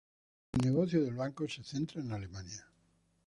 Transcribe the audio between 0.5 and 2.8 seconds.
El negocio del banco se centra en Alemania.